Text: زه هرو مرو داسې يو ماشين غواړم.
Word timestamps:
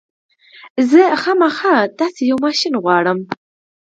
زه 0.91 1.01
هرو 1.21 1.33
مرو 1.39 1.89
داسې 1.99 2.21
يو 2.29 2.37
ماشين 2.45 2.73
غواړم. 2.83 3.19